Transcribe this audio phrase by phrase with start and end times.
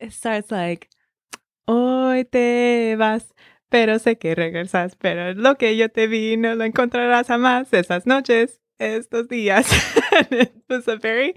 [0.00, 0.88] it starts like,
[1.68, 3.34] Hoy te vas,
[3.70, 8.06] pero sé que regresas, pero lo que yo te vi no lo encontrarás jamás esas
[8.06, 9.66] noches, estos días.
[10.30, 11.34] it was a very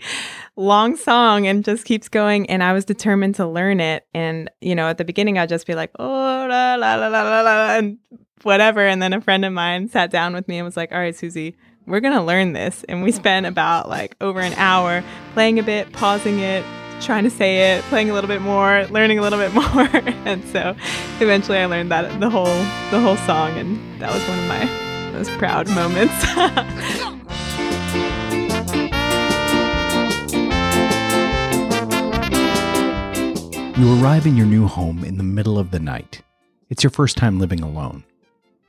[0.56, 2.50] long song and just keeps going.
[2.50, 4.06] And I was determined to learn it.
[4.14, 7.22] And, you know, at the beginning, I'd just be like, oh, la, la, la, la,
[7.24, 7.98] la, la, and
[8.44, 8.82] whatever.
[8.86, 11.16] And then a friend of mine sat down with me and was like, all right,
[11.16, 11.56] Susie,
[11.86, 12.84] we're going to learn this.
[12.88, 15.04] And we spent about like over an hour
[15.34, 16.64] playing a bit, pausing it,
[17.02, 19.90] trying to say it, playing a little bit more, learning a little bit more.
[20.26, 20.76] and so
[21.20, 22.46] eventually I learned that the whole
[22.92, 26.14] the whole song and that was one of my most proud moments.
[33.80, 36.22] you arrive in your new home in the middle of the night.
[36.70, 38.04] It's your first time living alone.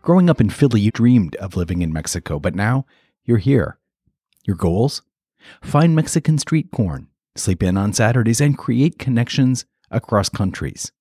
[0.02, 2.86] Growing up in Philly, you dreamed of living in Mexico, but now
[3.24, 3.78] you're here.
[4.46, 5.02] Your goals?
[5.62, 10.92] Find Mexican street corn, sleep in on Saturdays, and create connections across countries.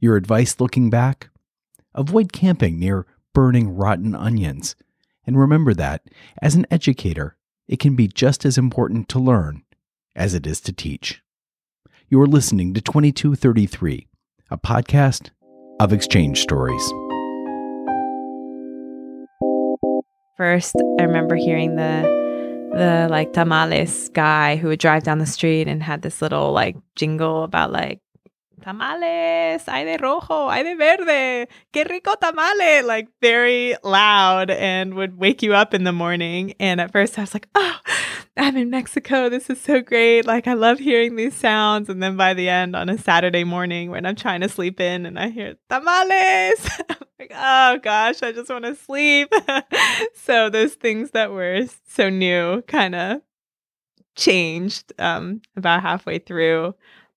[0.00, 1.30] Your advice looking back?
[1.94, 4.76] Avoid camping near burning rotten onions.
[5.26, 6.02] And remember that,
[6.40, 9.64] as an educator, it can be just as important to learn
[10.16, 11.22] as it is to teach.
[12.08, 14.08] You are listening to 2233,
[14.50, 15.30] a podcast
[15.78, 16.82] of exchange stories.
[20.36, 22.27] First, I remember hearing the
[22.78, 26.76] the like tamales guy who would drive down the street and had this little like
[26.94, 28.00] jingle about like
[28.62, 35.18] tamales, hay de rojo, hay de verde, qué rico tamale, like very loud and would
[35.18, 36.54] wake you up in the morning.
[36.60, 37.76] And at first I was like, oh,
[38.38, 39.28] I'm in Mexico.
[39.28, 40.24] This is so great.
[40.24, 41.88] Like, I love hearing these sounds.
[41.88, 45.06] And then by the end, on a Saturday morning when I'm trying to sleep in
[45.06, 46.68] and I hear tamales,
[47.18, 49.32] like, oh gosh, I just want to sleep.
[50.14, 53.22] so those things that were so new kind of
[54.14, 56.74] changed um, about halfway through.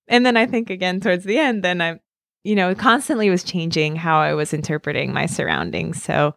[0.08, 2.00] And then I think again towards the end, then I,
[2.42, 6.02] you know, constantly was changing how I was interpreting my surroundings.
[6.02, 6.34] So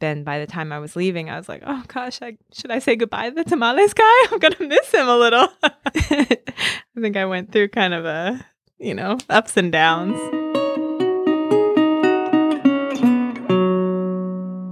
[0.00, 2.78] then by the time I was leaving, I was like, oh gosh, I, should I
[2.78, 4.02] say goodbye to the tamales guy?
[4.32, 5.48] I'm going to miss him a little.
[5.62, 6.36] I
[7.00, 8.44] think I went through kind of a,
[8.78, 10.18] you know, ups and downs.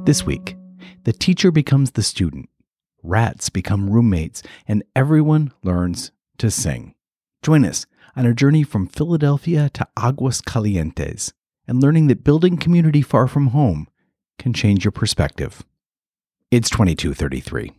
[0.06, 0.56] This week,
[1.04, 2.48] the teacher becomes the student,
[3.02, 6.94] rats become roommates, and everyone learns to sing.
[7.42, 7.84] Join us
[8.16, 11.32] on a journey from Philadelphia to Aguascalientes
[11.66, 13.86] and learning that building community far from home
[14.38, 15.64] can change your perspective.
[16.50, 17.72] It's 2233.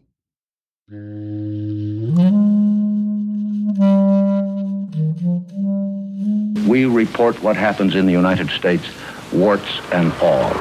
[6.67, 8.85] We report what happens in the United States,
[9.31, 10.53] warts and all.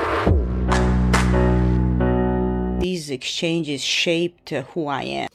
[2.79, 5.29] These exchanges shaped who I am.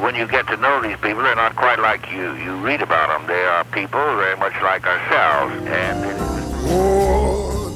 [0.00, 2.34] When you get to know these people, they're not quite like you.
[2.36, 3.26] You read about them.
[3.26, 5.54] They are people very much like ourselves.
[5.66, 7.19] And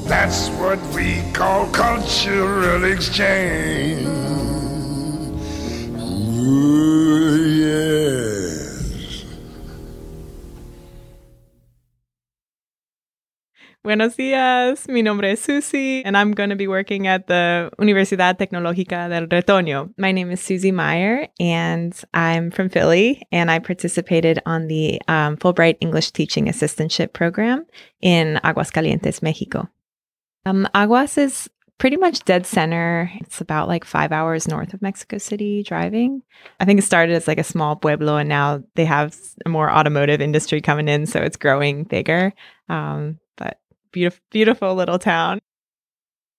[0.07, 4.05] that's what we call cultural exchange.
[5.97, 8.65] Ooh, yes.
[13.83, 18.39] Buenos días, mi nombre es Susie, and I'm going to be working at the Universidad
[18.39, 19.93] Tecnológica del Retoño.
[19.95, 25.37] My name is Susie Meyer, and I'm from Philly, and I participated on the um,
[25.37, 27.65] Fulbright English Teaching Assistantship Program
[28.01, 29.69] in Aguascalientes, Mexico.
[30.45, 33.11] Um, Aguas is pretty much dead center.
[33.15, 36.21] It's about like five hours north of Mexico City driving.
[36.59, 39.69] I think it started as like a small pueblo and now they have a more
[39.69, 41.05] automotive industry coming in.
[41.05, 42.33] So it's growing bigger.
[42.69, 43.59] Um, but
[43.91, 45.39] beautiful, beautiful little town.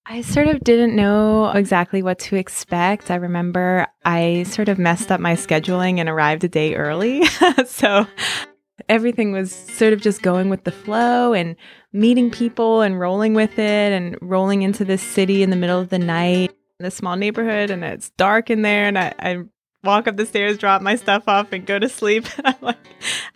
[0.08, 3.10] I sort of didn't know exactly what to expect.
[3.10, 7.24] I remember I sort of messed up my scheduling and arrived a day early.
[7.66, 8.06] so
[8.88, 11.56] everything was sort of just going with the flow and
[11.92, 15.88] meeting people and rolling with it and rolling into this city in the middle of
[15.88, 19.42] the night in a small neighborhood and it's dark in there and I, I
[19.86, 22.26] walk up the stairs, drop my stuff off and go to sleep.
[22.44, 22.76] I'm like,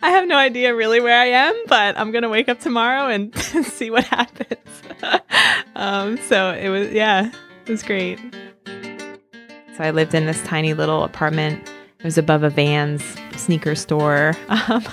[0.01, 3.35] I have no idea really where I am, but I'm to wake up tomorrow and
[3.65, 4.59] see what happens.
[5.75, 7.31] um, so it was, yeah,
[7.65, 8.19] it was great.
[8.65, 11.71] So I lived in this tiny little apartment.
[12.01, 13.03] It was above a Vans
[13.35, 14.35] sneaker store.
[14.49, 14.83] Um,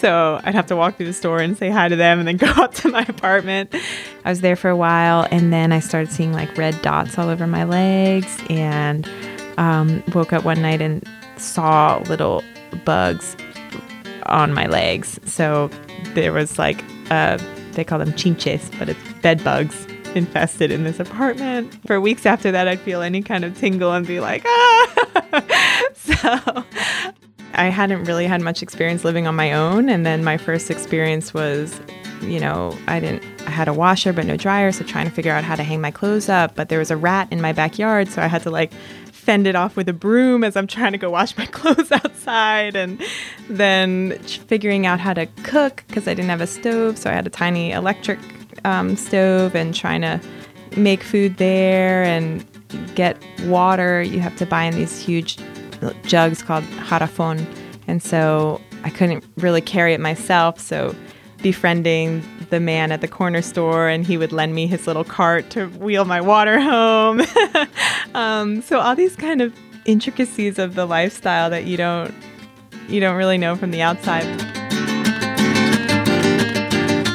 [0.00, 2.36] so I'd have to walk through the store and say hi to them and then
[2.38, 3.74] go up to my apartment.
[4.24, 7.28] I was there for a while and then I started seeing like red dots all
[7.28, 9.06] over my legs and
[9.58, 11.06] um, woke up one night and
[11.36, 12.42] saw little
[12.86, 13.36] bugs
[14.24, 15.20] on my legs.
[15.26, 15.70] So
[16.14, 21.76] there was like, they call them chinches, but it's bed bugs infested in this apartment.
[21.86, 25.84] For weeks after that, I'd feel any kind of tingle and be like, ah.
[26.20, 26.64] so
[27.54, 29.88] I hadn't really had much experience living on my own.
[29.88, 31.80] And then my first experience was,
[32.22, 34.72] you know, I didn't, I had a washer but no dryer.
[34.72, 36.54] So trying to figure out how to hang my clothes up.
[36.54, 38.08] But there was a rat in my backyard.
[38.08, 38.72] So I had to like
[39.12, 42.76] fend it off with a broom as I'm trying to go wash my clothes outside.
[42.76, 43.02] And
[43.48, 46.98] then figuring out how to cook because I didn't have a stove.
[46.98, 48.18] So I had a tiny electric
[48.64, 50.20] um, stove and trying to
[50.76, 52.44] make food there and
[52.94, 54.02] get water.
[54.02, 55.36] You have to buy in these huge
[56.04, 57.46] jugs called garrafón.
[57.86, 60.58] And so I couldn't really carry it myself.
[60.58, 60.94] So
[61.42, 65.48] befriending the man at the corner store and he would lend me his little cart
[65.50, 67.22] to wheel my water home.
[68.14, 69.54] um, so all these kind of
[69.86, 72.14] intricacies of the lifestyle that you don't
[72.88, 74.24] you don't really know from the outside.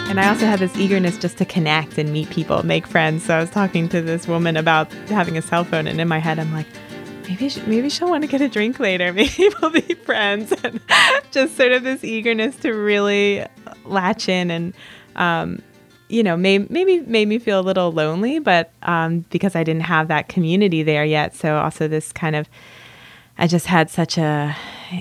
[0.10, 3.26] And I also had this eagerness just to connect and meet people, make friends.
[3.26, 6.20] So I was talking to this woman about having a cell phone, and in my
[6.20, 6.68] head, I'm like,
[7.27, 9.13] maybe maybe she'll want to get a drink later.
[9.13, 10.54] Maybe we'll be friends.
[10.63, 10.80] And
[11.31, 13.45] just sort of this eagerness to really
[13.83, 14.74] latch in and,
[15.16, 15.62] um,
[16.07, 19.83] you know, may, maybe made me feel a little lonely, but um, because I didn't
[19.83, 21.36] have that community there yet.
[21.36, 22.48] So also this kind of,
[23.38, 24.56] I just had such a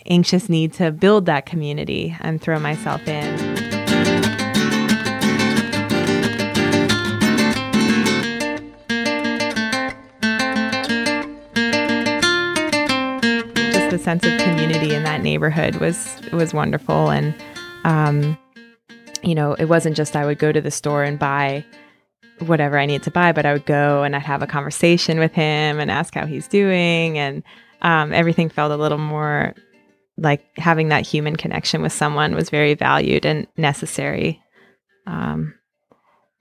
[0.06, 3.73] anxious need to build that community and throw myself in.
[14.04, 17.10] Sense of community in that neighborhood was was wonderful.
[17.10, 17.34] And
[17.84, 18.38] um,
[19.22, 21.64] you know it wasn't just i would go to the store and buy
[22.40, 25.32] whatever i needed to buy but i would go and i'd have a conversation with
[25.32, 27.18] him and ask how he's doing.
[27.18, 27.42] And
[27.82, 29.54] um, everything felt a little more
[30.16, 34.40] like having that human connection with someone was very valued and necessary
[35.06, 35.54] um,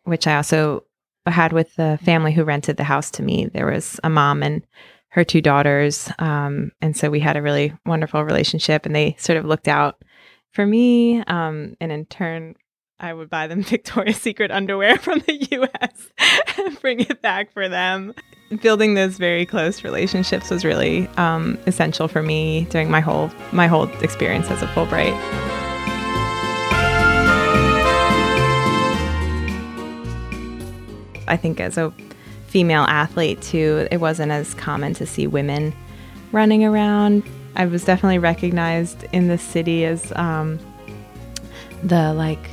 [0.03, 0.83] which i also
[1.31, 3.45] had with the family who rented the house to me.
[3.45, 4.61] There was a mom and
[5.13, 6.11] her two daughters.
[6.17, 10.03] Um, and so we had a really wonderful relationship, and they sort of looked out
[10.51, 11.21] for me.
[11.27, 12.55] Um, and in turn,
[12.99, 16.09] I would buy them Victoria's Secret underwear from the US
[16.57, 18.15] and bring it back for them.
[18.63, 23.67] Building those very close relationships was really um, essential for me during my whole my
[23.67, 25.13] whole experience as a Fulbright.
[31.27, 31.93] I think as a
[32.53, 35.73] female athlete too, it wasn't as common to see women
[36.31, 37.23] running around.
[37.55, 40.59] I was definitely recognized in the city as um,
[41.81, 42.51] the like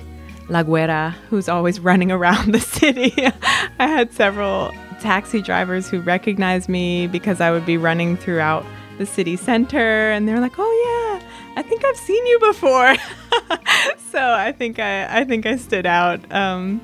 [0.49, 3.13] La Güera who's always running around the city.
[3.79, 8.65] I had several taxi drivers who recognized me because I would be running throughout
[8.97, 12.97] the city center and they're like, "Oh yeah, I think I've seen you before."
[14.11, 16.81] so I think I I think I stood out um,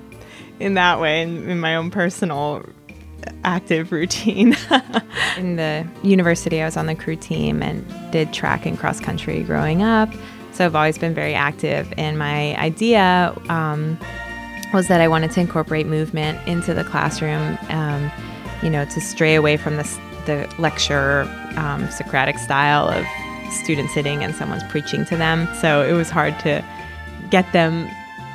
[0.61, 2.63] in that way in, in my own personal
[3.45, 4.57] active routine.
[5.37, 9.43] in the university, I was on the crew team and did track and cross country
[9.43, 10.13] growing up.
[10.53, 11.93] So I've always been very active.
[11.97, 13.99] And my idea um,
[14.73, 18.11] was that I wanted to incorporate movement into the classroom, um,
[18.63, 21.23] you know, to stray away from this, the lecture
[21.57, 23.05] um, Socratic style of
[23.53, 25.49] students sitting and someone's preaching to them.
[25.61, 26.65] So it was hard to
[27.31, 27.89] get them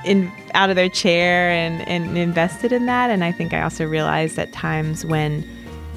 [0.05, 3.09] in out of their chair and, and invested in that.
[3.09, 5.47] And I think I also realized at times when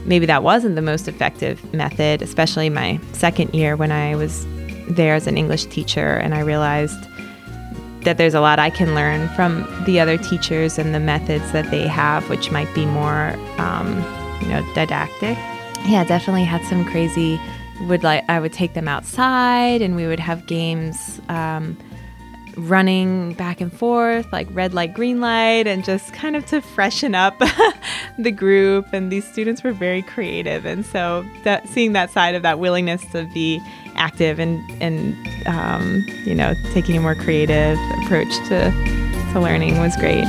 [0.05, 4.47] maybe that wasn't the most effective method, especially my second year when I was
[4.89, 6.99] there as an English teacher, and I realized
[8.03, 11.71] that there's a lot I can learn from the other teachers and the methods that
[11.71, 13.95] they have, which might be more, um,
[14.43, 15.39] you know, didactic.
[15.87, 17.41] Yeah, definitely had some crazy.
[17.83, 21.21] Would like I would take them outside, and we would have games.
[21.29, 21.77] Um,
[22.57, 27.15] running back and forth, like red light, green light, and just kind of to freshen
[27.15, 27.41] up
[28.19, 28.87] the group.
[28.93, 30.65] And these students were very creative.
[30.65, 33.61] And so that, seeing that side of that willingness to be
[33.97, 35.15] active and, and
[35.47, 38.71] um, you know, taking a more creative approach to,
[39.33, 40.25] to learning was great.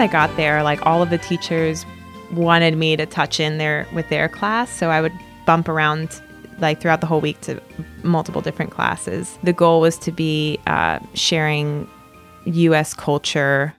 [0.00, 1.84] I got there, like all of the teachers
[2.32, 4.70] wanted me to touch in there with their class.
[4.70, 5.12] So I would
[5.46, 6.22] bump around
[6.58, 7.60] like throughout the whole week to
[8.02, 9.38] multiple different classes.
[9.42, 11.88] The goal was to be uh, sharing
[12.46, 13.74] US culture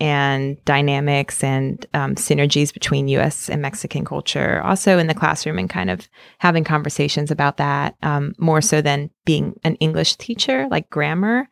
[0.00, 5.68] and dynamics and um, synergies between US and Mexican culture, also in the classroom and
[5.68, 10.88] kind of having conversations about that um, more so than being an English teacher, like
[10.90, 11.48] grammar,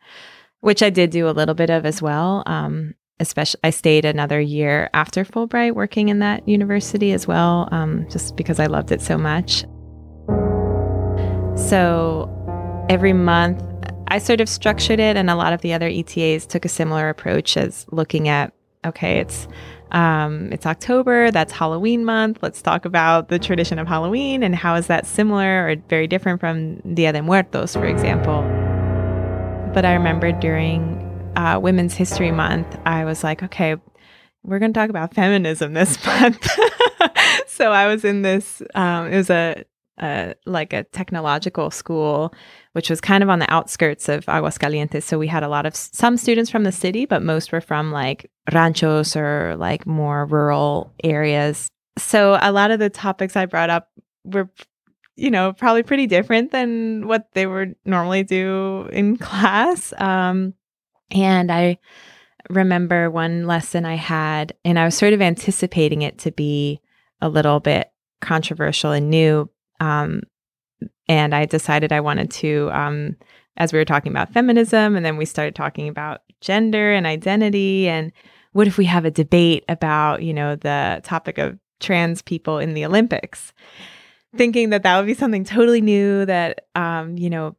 [0.61, 2.43] which I did do a little bit of as well.
[2.45, 8.07] Um, especially I stayed another year after Fulbright working in that university as well, um,
[8.09, 9.65] just because I loved it so much.
[11.55, 12.29] So
[12.89, 13.63] every month
[14.09, 17.09] I sort of structured it, and a lot of the other ETAs took a similar
[17.09, 18.53] approach as looking at
[18.85, 19.47] okay, it's
[19.91, 22.39] um, it's October, that's Halloween month.
[22.41, 26.39] Let's talk about the tradition of Halloween and how is that similar or very different
[26.39, 28.41] from Dia de Muertos, for example.
[29.73, 30.96] But I remember during
[31.37, 33.75] uh, Women's History Month, I was like, okay,
[34.43, 36.45] we're going to talk about feminism this month.
[37.47, 39.63] so I was in this, um, it was a,
[40.01, 42.33] a, like a technological school,
[42.73, 45.03] which was kind of on the outskirts of Aguascalientes.
[45.03, 47.91] So we had a lot of some students from the city, but most were from
[47.91, 51.67] like ranchos or like more rural areas.
[51.99, 53.89] So a lot of the topics I brought up
[54.25, 54.49] were
[55.17, 59.91] you know, probably pretty different than what they would normally do in class.
[59.97, 60.53] Um,
[61.11, 61.77] and I
[62.49, 66.81] remember one lesson I had, and I was sort of anticipating it to be
[67.21, 69.49] a little bit controversial and new.
[69.79, 70.21] Um,
[71.07, 73.15] and I decided I wanted to, um,
[73.57, 77.87] as we were talking about feminism, and then we started talking about gender and identity,
[77.87, 78.11] and
[78.53, 82.73] what if we have a debate about, you know, the topic of trans people in
[82.73, 83.53] the Olympics?
[84.35, 87.55] Thinking that that would be something totally new, that, um, you know,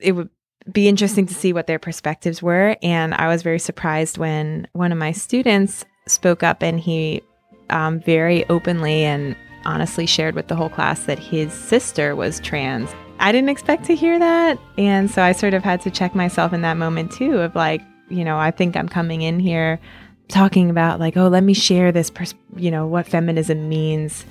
[0.00, 0.30] it would
[0.70, 2.76] be interesting to see what their perspectives were.
[2.82, 7.22] And I was very surprised when one of my students spoke up and he
[7.70, 12.90] um, very openly and honestly shared with the whole class that his sister was trans.
[13.18, 14.58] I didn't expect to hear that.
[14.76, 17.80] And so I sort of had to check myself in that moment too of like,
[18.08, 19.80] you know, I think I'm coming in here
[20.28, 24.24] talking about like, oh, let me share this, pers- you know, what feminism means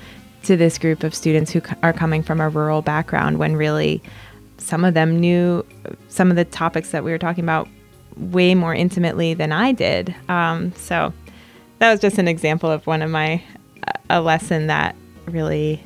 [0.43, 4.01] to this group of students who are coming from a rural background when really
[4.61, 5.65] some of them knew
[6.09, 7.67] some of the topics that we were talking about
[8.17, 10.15] way more intimately than I did.
[10.29, 11.13] Um, so
[11.79, 13.43] that was just an example of one of my
[14.09, 15.83] a lesson that really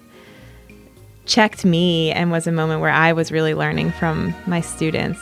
[1.26, 5.20] checked me and was a moment where I was really learning from my students.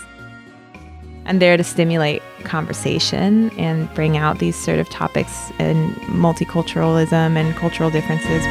[1.26, 7.56] I'm there to stimulate conversation and bring out these sort of topics in multiculturalism and
[7.56, 8.44] cultural differences.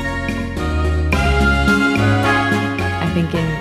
[3.04, 3.51] I think in,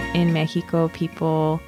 [0.42, 1.62] Mexico, people,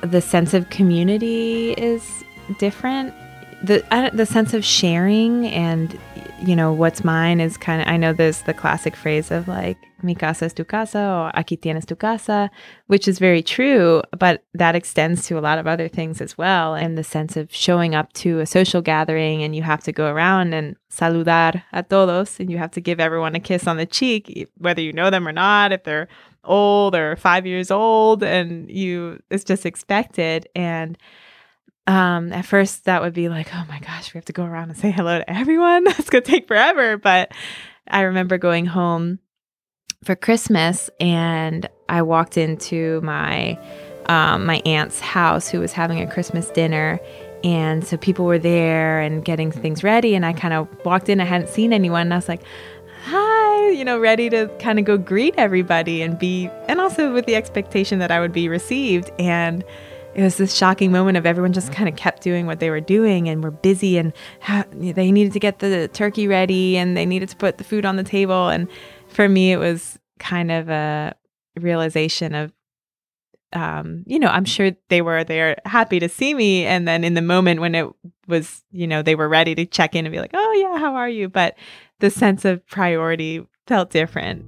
[0.00, 2.24] the sense of community is
[2.58, 3.12] different.
[3.62, 5.98] The, the sense of sharing and
[6.46, 9.76] you know, what's mine is kind of, I know there's the classic phrase of like,
[10.02, 12.50] mi casa es tu casa or aquí tienes tu casa,
[12.86, 16.74] which is very true, but that extends to a lot of other things as well.
[16.74, 20.06] And the sense of showing up to a social gathering and you have to go
[20.06, 23.86] around and saludar a todos and you have to give everyone a kiss on the
[23.86, 26.06] cheek, whether you know them or not, if they're
[26.44, 30.48] old or five years old, and you, it's just expected.
[30.54, 30.96] And,
[31.86, 34.70] um, at first that would be like, oh my gosh, we have to go around
[34.70, 35.84] and say hello to everyone.
[35.84, 36.96] That's gonna take forever.
[36.96, 37.32] But
[37.88, 39.20] I remember going home
[40.04, 43.58] for Christmas and I walked into my
[44.08, 47.00] um, my aunt's house who was having a Christmas dinner.
[47.44, 50.14] And so people were there and getting things ready.
[50.14, 52.02] And I kind of walked in, I hadn't seen anyone.
[52.02, 52.42] And I was like,
[53.04, 57.26] hi, you know, ready to kind of go greet everybody and be, and also with
[57.26, 59.10] the expectation that I would be received.
[59.18, 59.64] And
[60.16, 62.80] it was this shocking moment of everyone just kind of kept doing what they were
[62.80, 67.04] doing and were busy and ha- they needed to get the turkey ready and they
[67.04, 68.66] needed to put the food on the table and
[69.08, 71.14] for me it was kind of a
[71.60, 72.50] realization of
[73.52, 76.66] um, you know, I'm sure they were there happy to see me.
[76.66, 77.86] And then in the moment when it
[78.26, 80.96] was, you know, they were ready to check in and be like, oh, yeah, how
[80.96, 81.28] are you?
[81.28, 81.56] But
[82.00, 84.44] the sense of priority felt different.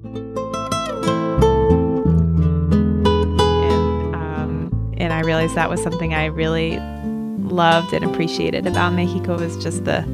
[5.09, 6.79] And I realized that was something I really
[7.39, 10.05] loved and appreciated about Mexico was just the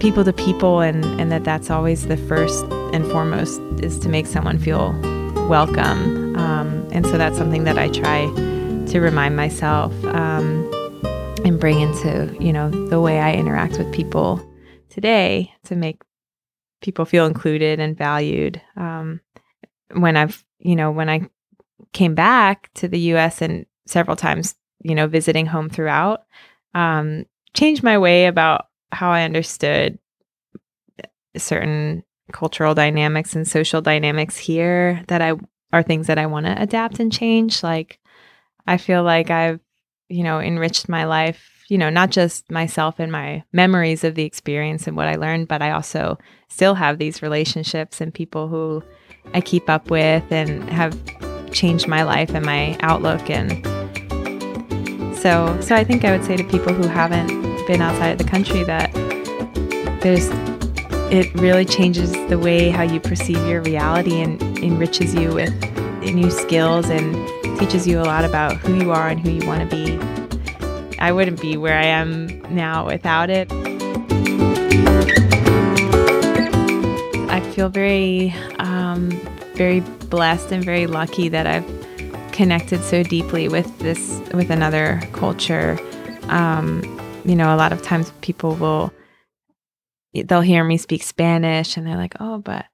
[0.00, 4.26] people to people and and that that's always the first and foremost is to make
[4.26, 4.92] someone feel
[5.46, 6.34] welcome.
[6.36, 8.28] Um, and so that's something that I try
[8.86, 10.66] to remind myself um,
[11.44, 14.40] and bring into you know the way I interact with people
[14.88, 16.00] today to make
[16.80, 18.58] people feel included and valued.
[18.74, 19.20] Um,
[19.92, 21.28] when I've you know when I
[21.92, 26.24] came back to the US and several times, you know, visiting home throughout,
[26.74, 29.98] um, changed my way about how I understood
[31.36, 35.32] certain cultural dynamics and social dynamics here that I
[35.72, 37.62] are things that I want to adapt and change.
[37.62, 37.98] Like,
[38.66, 39.60] I feel like I've,
[40.08, 44.24] you know, enriched my life, you know, not just myself and my memories of the
[44.24, 46.18] experience and what I learned, but I also
[46.48, 48.82] still have these relationships and people who
[49.34, 50.96] I keep up with and have
[51.50, 53.66] changed my life and my outlook and
[55.20, 57.28] so, so I think I would say to people who haven't
[57.66, 58.92] been outside of the country that
[60.00, 60.28] there's
[61.10, 65.52] it really changes the way how you perceive your reality and enriches you with
[66.02, 67.14] new skills and
[67.58, 69.98] teaches you a lot about who you are and who you want to be.
[70.98, 73.50] I wouldn't be where I am now without it.
[77.30, 79.10] I feel very, um,
[79.54, 81.77] very blessed and very lucky that I've
[82.38, 85.76] connected so deeply with this, with another culture.
[86.28, 86.84] Um,
[87.24, 88.92] you know, a lot of times people will,
[90.14, 92.66] they'll hear me speak Spanish and they're like, oh, but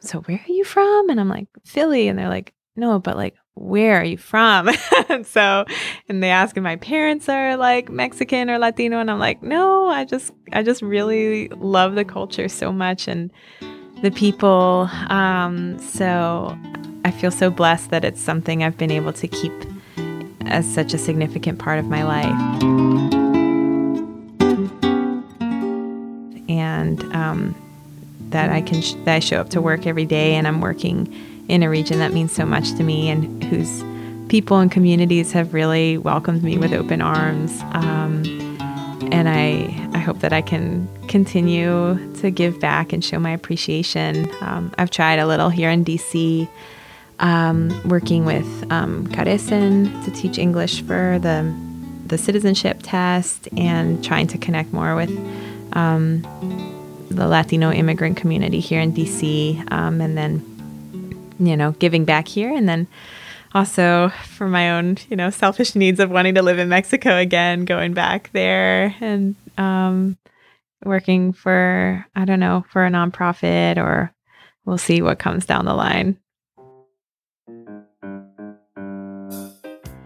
[0.00, 1.08] so where are you from?
[1.08, 2.06] And I'm like, Philly.
[2.06, 4.68] And they're like, no, but like, where are you from?
[5.08, 5.64] and so,
[6.10, 8.98] and they ask if my parents are like Mexican or Latino.
[8.98, 13.32] And I'm like, no, I just, I just really love the culture so much and
[14.02, 14.90] the people.
[15.08, 16.54] Um, so
[17.04, 19.52] I feel so blessed that it's something I've been able to keep
[20.46, 22.62] as such a significant part of my life.
[26.48, 27.54] And, um,
[28.30, 31.06] that I can sh- that I show up to work every day and I'm working
[31.48, 33.84] in a region that means so much to me and whose
[34.28, 37.60] people and communities have really welcomed me with open arms.
[37.72, 38.22] Um,
[39.12, 44.30] and I, I hope that I can continue to give back and show my appreciation.
[44.40, 46.48] Um, I've tried a little here in DC,
[47.18, 51.54] um, working with um, to teach English for the,
[52.06, 55.10] the citizenship test and trying to connect more with
[55.74, 56.22] um,
[57.10, 60.44] the Latino immigrant community here in DC, um, and then
[61.38, 62.86] you know giving back here, and then
[63.54, 67.64] also for my own you know selfish needs of wanting to live in Mexico again,
[67.64, 70.16] going back there and um,
[70.84, 74.12] working for I don't know for a nonprofit or
[74.64, 76.16] we'll see what comes down the line.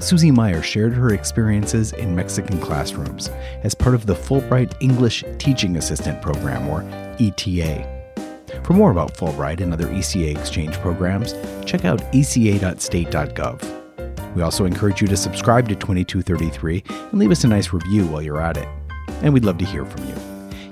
[0.00, 3.28] Susie Meyer shared her experiences in Mexican classrooms
[3.62, 6.82] as part of the Fulbright English Teaching Assistant Program, or
[7.20, 7.86] ETA.
[8.64, 11.34] For more about Fulbright and other ECA exchange programs,
[11.66, 14.34] check out eca.state.gov.
[14.34, 18.22] We also encourage you to subscribe to 2233 and leave us a nice review while
[18.22, 18.68] you're at it.
[19.22, 20.14] And we'd love to hear from you.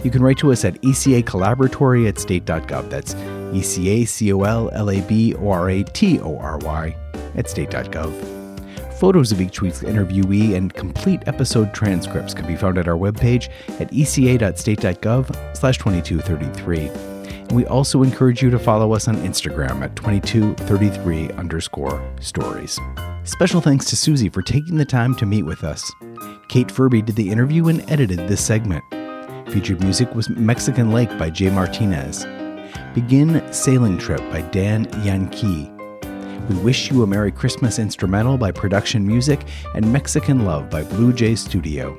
[0.04, 2.88] You can write to us at ECA Collaboratory at state.gov.
[2.88, 3.14] That's
[3.52, 6.58] E C A C O L L A B O R A T O R
[6.58, 6.96] Y
[7.34, 8.37] at state.gov.
[8.98, 13.48] Photos of each week's interviewee and complete episode transcripts can be found at our webpage
[13.78, 16.88] at eca.state.gov slash 2233.
[16.88, 22.80] And we also encourage you to follow us on Instagram at 2233 underscore stories.
[23.22, 25.92] Special thanks to Susie for taking the time to meet with us.
[26.48, 28.82] Kate Furby did the interview and edited this segment.
[29.52, 32.26] Featured music was Mexican Lake by Jay Martinez.
[32.94, 35.70] Begin Sailing Trip by Dan Yankee.
[36.48, 39.40] We Wish You a Merry Christmas instrumental by Production Music
[39.74, 41.94] and Mexican Love by Blue Jay Studio.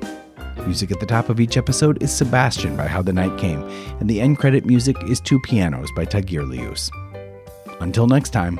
[0.66, 3.62] Music at the top of each episode is Sebastian by How the Night Came,
[4.00, 6.90] and the end credit music is Two Pianos by Tagirijus.
[7.80, 8.58] Until next time,